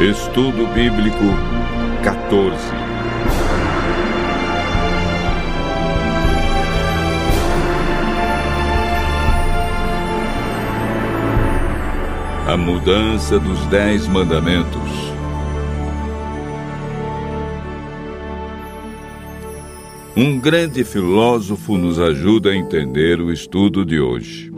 [0.00, 1.16] Estudo Bíblico
[2.02, 2.58] 14.
[12.48, 14.90] A mudança dos Dez Mandamentos.
[20.16, 24.52] Um grande filósofo nos ajuda a entender o estudo de hoje.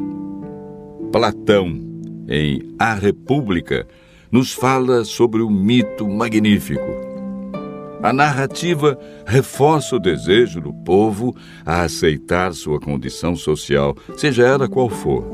[1.12, 1.78] Platão,
[2.26, 3.86] em A República,
[4.30, 7.06] nos fala sobre o mito magnífico.
[8.02, 11.34] A narrativa reforça o desejo do povo
[11.64, 15.24] a aceitar sua condição social, seja ela qual for.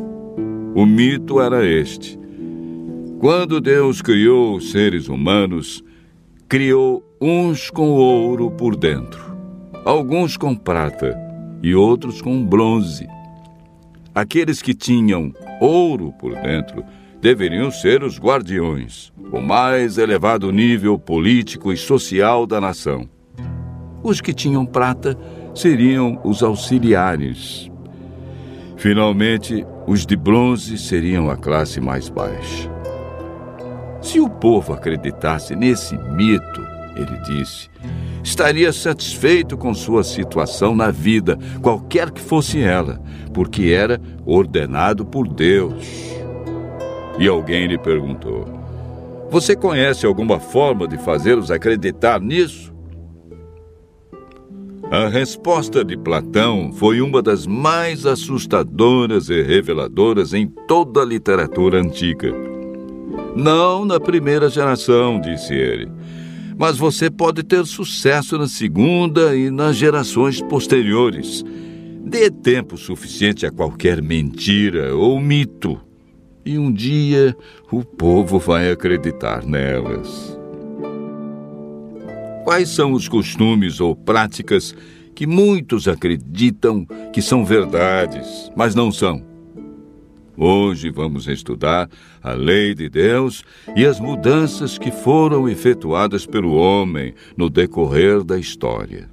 [0.74, 2.18] O mito era este:
[3.20, 5.84] quando Deus criou os seres humanos,
[6.48, 9.36] criou uns com ouro por dentro,
[9.84, 11.16] alguns com prata
[11.62, 13.06] e outros com bronze.
[14.14, 16.84] Aqueles que tinham ouro por dentro
[17.22, 23.08] deveriam ser os guardiões, o mais elevado nível político e social da nação.
[24.02, 25.16] Os que tinham prata
[25.54, 27.70] seriam os auxiliares.
[28.76, 32.68] Finalmente, os de bronze seriam a classe mais baixa.
[34.00, 36.60] Se o povo acreditasse nesse mito,
[36.96, 37.70] ele disse,
[38.24, 43.00] estaria satisfeito com sua situação na vida, qualquer que fosse ela,
[43.32, 46.20] porque era ordenado por Deus.
[47.22, 48.44] E alguém lhe perguntou:
[49.30, 52.74] Você conhece alguma forma de fazê-los acreditar nisso?
[54.90, 61.80] A resposta de Platão foi uma das mais assustadoras e reveladoras em toda a literatura
[61.80, 62.34] antiga.
[63.36, 65.88] Não na primeira geração, disse ele,
[66.58, 71.44] mas você pode ter sucesso na segunda e nas gerações posteriores.
[72.04, 75.80] Dê tempo suficiente a qualquer mentira ou mito
[76.44, 77.36] e um dia
[77.70, 80.38] o povo vai acreditar nelas.
[82.44, 84.74] Quais são os costumes ou práticas
[85.14, 89.24] que muitos acreditam que são verdades, mas não são?
[90.36, 91.88] Hoje vamos estudar
[92.22, 93.44] a lei de Deus
[93.76, 99.08] e as mudanças que foram efetuadas pelo homem no decorrer da história.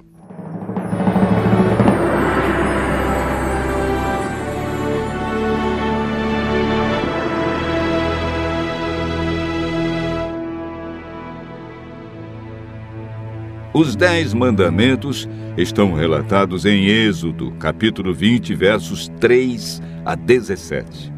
[13.72, 21.12] Os Dez Mandamentos estão relatados em Êxodo, capítulo 20, versos 3 a 17.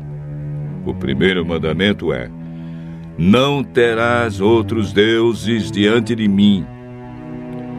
[0.84, 2.30] O primeiro mandamento é:
[3.16, 6.66] Não terás outros deuses diante de mim.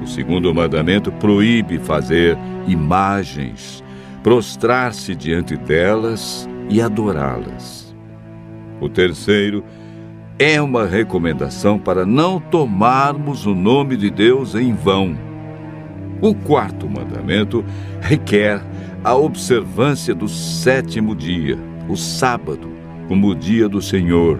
[0.01, 2.35] O segundo mandamento proíbe fazer
[2.67, 3.83] imagens,
[4.23, 7.95] prostrar-se diante delas e adorá-las.
[8.81, 9.82] O terceiro é
[10.59, 15.15] uma recomendação para não tomarmos o nome de Deus em vão.
[16.21, 17.63] O quarto mandamento
[18.01, 18.61] requer
[19.03, 21.57] a observância do sétimo dia,
[21.87, 22.71] o sábado,
[23.07, 24.39] como o dia do Senhor.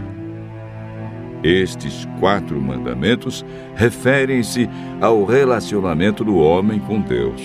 [1.43, 3.45] Estes quatro mandamentos
[3.75, 4.69] referem-se
[5.01, 7.41] ao relacionamento do homem com Deus.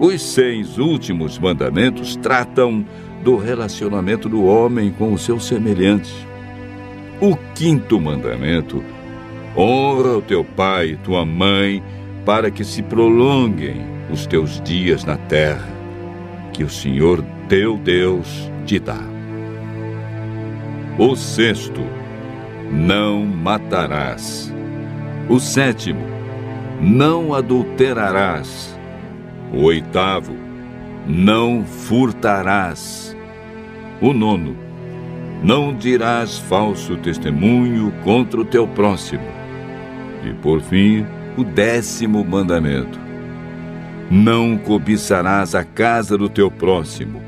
[0.00, 2.84] Os seis últimos mandamentos tratam
[3.22, 6.26] do relacionamento do homem com o seu semelhante.
[7.20, 8.84] O quinto mandamento:
[9.56, 11.82] honra o teu pai e tua mãe,
[12.24, 15.68] para que se prolonguem os teus dias na terra,
[16.52, 19.00] que o Senhor teu Deus te dá.
[20.98, 21.80] O sexto:
[22.70, 24.52] não matarás.
[25.28, 26.04] O sétimo:
[26.80, 28.78] não adulterarás.
[29.54, 30.34] O oitavo:
[31.06, 33.16] não furtarás.
[34.02, 34.65] O nono:
[35.46, 39.22] não dirás falso testemunho contra o teu próximo.
[40.24, 42.98] E por fim, o décimo mandamento:
[44.10, 47.22] Não cobiçarás a casa do teu próximo,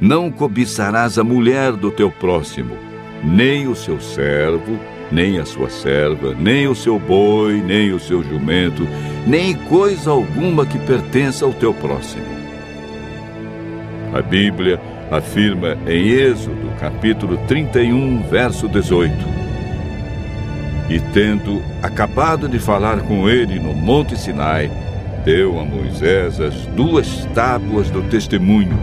[0.00, 2.76] não cobiçarás a mulher do teu próximo,
[3.22, 4.76] nem o seu servo,
[5.12, 8.84] nem a sua serva, nem o seu boi, nem o seu jumento,
[9.28, 12.26] nem coisa alguma que pertença ao teu próximo.
[14.12, 19.12] A Bíblia afirma em Êxodo, capítulo 31, verso 18.
[20.88, 24.70] E tendo acabado de falar com ele no Monte Sinai,
[25.24, 28.78] deu a Moisés as duas tábuas do testemunho,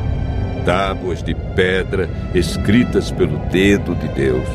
[0.65, 4.47] tábuas de pedra escritas pelo dedo de Deus.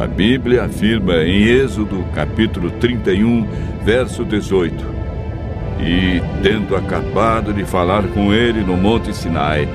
[0.00, 3.46] A Bíblia afirma em Êxodo, capítulo 31,
[3.84, 4.84] verso 18:
[5.80, 9.68] E, tendo acabado de falar com ele no Monte Sinai,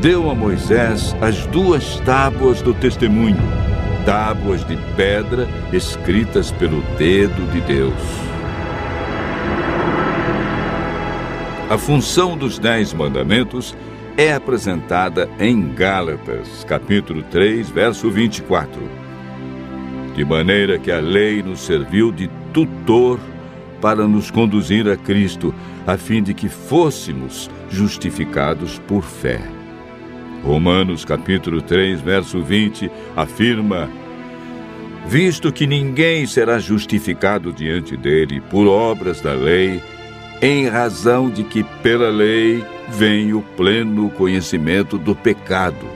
[0.00, 3.36] deu a Moisés as duas tábuas do testemunho,
[4.06, 7.92] tábuas de pedra escritas pelo dedo de Deus.
[11.68, 13.76] A função dos Dez Mandamentos
[14.16, 18.80] é apresentada em Gálatas, capítulo 3, verso 24.
[20.16, 23.20] De maneira que a lei nos serviu de tutor
[23.82, 25.54] para nos conduzir a Cristo,
[25.86, 29.59] a fim de que fôssemos justificados por fé.
[30.42, 33.90] Romanos capítulo 3, verso 20 afirma:
[35.06, 39.82] Visto que ninguém será justificado diante dele por obras da lei,
[40.40, 45.86] em razão de que pela lei vem o pleno conhecimento do pecado.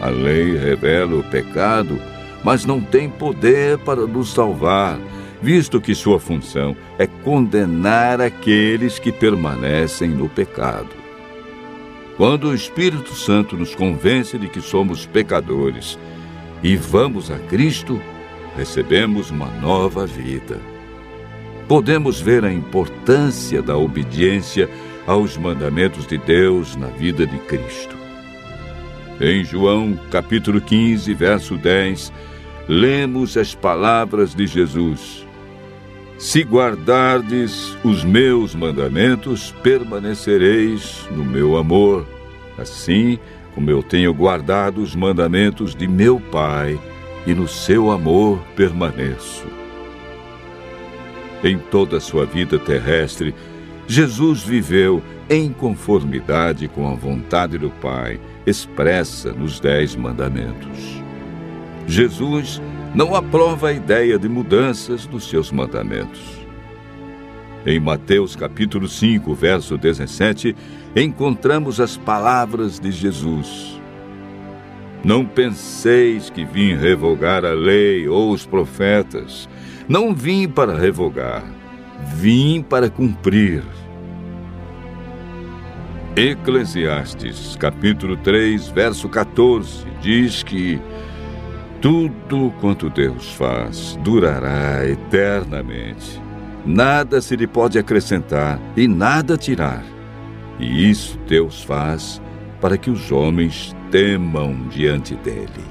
[0.00, 2.00] A lei revela o pecado,
[2.44, 4.98] mas não tem poder para nos salvar,
[5.40, 11.01] visto que sua função é condenar aqueles que permanecem no pecado.
[12.16, 15.98] Quando o Espírito Santo nos convence de que somos pecadores
[16.62, 18.00] e vamos a Cristo,
[18.56, 20.60] recebemos uma nova vida.
[21.66, 24.68] Podemos ver a importância da obediência
[25.06, 27.96] aos mandamentos de Deus na vida de Cristo.
[29.20, 32.12] Em João, capítulo 15, verso 10,
[32.68, 35.26] lemos as palavras de Jesus:
[36.22, 42.06] se guardardes os meus mandamentos, permanecereis no meu amor,
[42.56, 43.18] assim
[43.56, 46.78] como eu tenho guardado os mandamentos de meu Pai,
[47.26, 49.44] e no seu amor permaneço.
[51.42, 53.34] Em toda a sua vida terrestre,
[53.88, 61.02] Jesus viveu em conformidade com a vontade do Pai, expressa nos Dez Mandamentos.
[61.84, 62.62] Jesus
[62.94, 66.20] não aprova a ideia de mudanças dos seus mandamentos.
[67.64, 70.54] Em Mateus capítulo 5, verso 17,
[70.96, 73.80] encontramos as palavras de Jesus.
[75.04, 79.48] Não penseis que vim revogar a lei ou os profetas.
[79.88, 81.44] Não vim para revogar,
[82.16, 83.62] vim para cumprir.
[86.14, 90.78] Eclesiastes, capítulo 3, verso 14, diz que
[91.82, 96.22] tudo quanto Deus faz durará eternamente.
[96.64, 99.84] Nada se lhe pode acrescentar e nada tirar.
[100.60, 102.22] E isso Deus faz
[102.60, 105.64] para que os homens temam diante dele.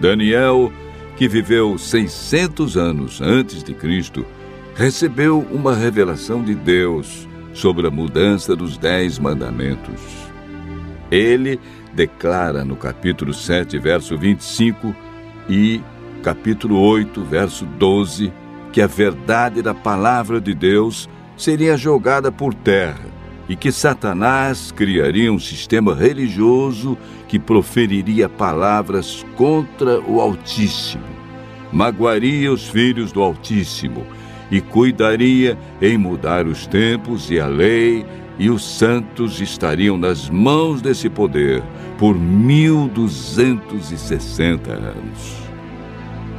[0.00, 0.72] Daniel,
[1.16, 4.26] que viveu 600 anos antes de Cristo,
[4.74, 10.27] recebeu uma revelação de Deus sobre a mudança dos Dez Mandamentos.
[11.10, 11.58] Ele
[11.92, 14.94] declara no capítulo 7, verso 25
[15.48, 15.80] e
[16.22, 18.32] capítulo 8, verso 12,
[18.72, 23.18] que a verdade da palavra de Deus seria jogada por terra
[23.48, 31.04] e que Satanás criaria um sistema religioso que proferiria palavras contra o Altíssimo,
[31.72, 34.06] magoaria os filhos do Altíssimo
[34.50, 38.04] e cuidaria em mudar os tempos e a lei
[38.38, 41.60] e os santos estariam nas mãos desse poder
[41.98, 45.36] por 1260 anos.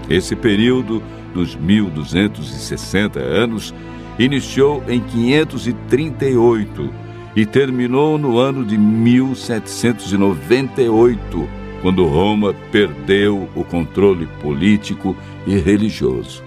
[0.09, 1.03] Esse período
[1.33, 3.73] dos 1260 anos
[4.17, 6.89] iniciou em 538
[7.35, 11.49] e terminou no ano de 1798,
[11.81, 15.15] quando Roma perdeu o controle político
[15.45, 16.43] e religioso.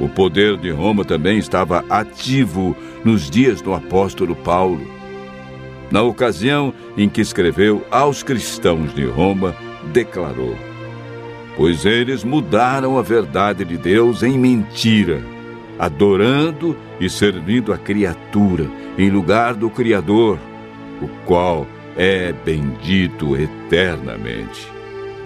[0.00, 4.86] O poder de Roma também estava ativo nos dias do apóstolo Paulo.
[5.90, 9.54] Na ocasião em que escreveu aos cristãos de Roma,
[9.92, 10.56] declarou:
[11.56, 15.22] Pois eles mudaram a verdade de Deus em mentira,
[15.78, 20.38] adorando e servindo a criatura em lugar do Criador,
[21.00, 21.66] o qual
[21.96, 24.66] é bendito eternamente.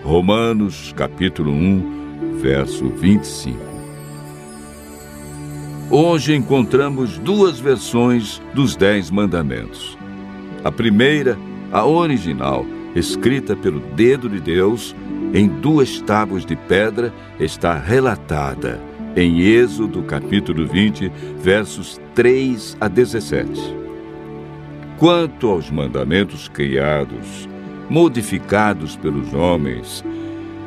[0.02, 3.75] Romanos capítulo 1, verso 25.
[5.88, 9.96] Hoje encontramos duas versões dos Dez Mandamentos.
[10.64, 11.38] A primeira,
[11.70, 12.66] a original,
[12.96, 14.96] escrita pelo dedo de Deus,
[15.32, 18.80] em duas tábuas de pedra, está relatada
[19.14, 23.48] em Êxodo capítulo 20, versos 3 a 17.
[24.98, 27.48] Quanto aos mandamentos criados,
[27.88, 30.04] modificados pelos homens,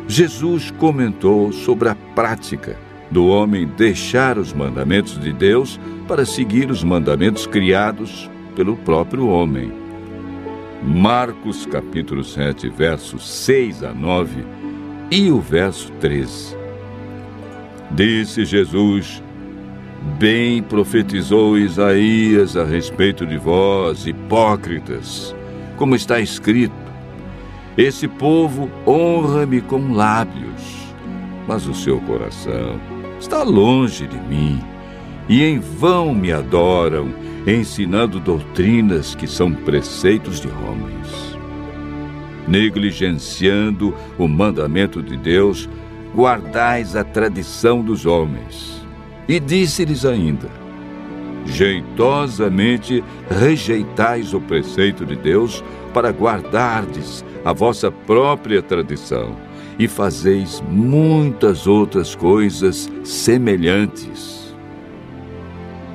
[0.07, 2.77] Jesus comentou sobre a prática
[3.11, 9.71] do homem deixar os mandamentos de Deus para seguir os mandamentos criados pelo próprio homem.
[10.83, 14.45] Marcos capítulo 7, versos 6 a 9
[15.11, 16.55] e o verso 13.
[17.91, 19.23] Disse Jesus:
[20.17, 25.35] Bem profetizou Isaías a respeito de vós, hipócritas,
[25.75, 26.73] como está escrito:
[27.77, 30.93] Esse povo honra-me com lábios,
[31.47, 34.59] mas o seu coração está longe de mim,
[35.27, 37.13] e em vão me adoram,
[37.45, 41.37] ensinando doutrinas que são preceitos de homens.
[42.47, 45.69] Negligenciando o mandamento de Deus,
[46.15, 48.83] guardais a tradição dos homens.
[49.27, 50.49] E disse-lhes ainda:
[51.45, 59.48] Jeitosamente rejeitais o preceito de Deus para guardardes a vossa própria tradição
[59.79, 64.53] e fazeis muitas outras coisas semelhantes.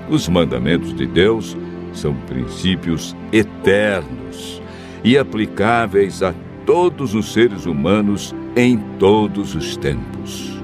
[0.08, 1.56] Os mandamentos de Deus
[1.92, 4.62] são princípios eternos
[5.04, 10.58] e aplicáveis a todos os seres humanos em todos os tempos.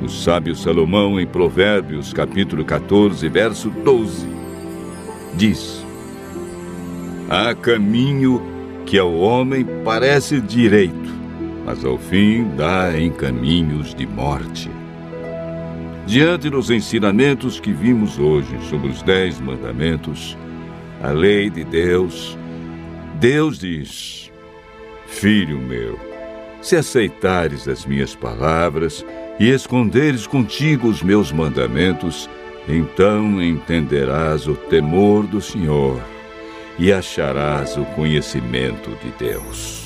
[0.00, 4.26] O sábio Salomão, em Provérbios, capítulo 14, verso 12,
[5.34, 5.84] diz:
[7.28, 8.42] Há caminho
[8.84, 11.03] que ao homem parece direito,
[11.64, 14.70] mas ao fim dá em caminhos de morte.
[16.06, 20.36] Diante dos ensinamentos que vimos hoje sobre os Dez Mandamentos,
[21.02, 22.36] a lei de Deus,
[23.18, 24.30] Deus diz:
[25.06, 25.98] Filho meu,
[26.60, 29.04] se aceitares as minhas palavras
[29.40, 32.28] e esconderes contigo os meus mandamentos,
[32.68, 36.00] então entenderás o temor do Senhor
[36.78, 39.83] e acharás o conhecimento de Deus.